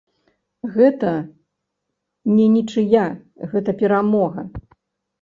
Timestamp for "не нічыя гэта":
2.39-3.81